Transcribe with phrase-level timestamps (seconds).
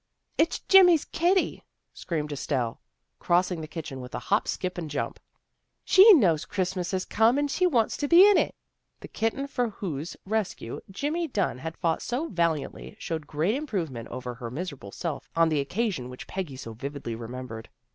[0.39, 1.63] "It's Jimmy's kitty,"
[1.93, 2.81] screamed Estelle,
[3.19, 5.19] crossing the kitchen with a hop, skip and jump."
[5.85, 8.55] She knows Christmas has come and she wants to be in it."
[9.01, 14.07] The kitten for whose rescue Jimmy Dunn had fought so valiantly, showed great improve ment
[14.07, 17.69] over her miserable self on the occasion which Peggy so vividly remembered.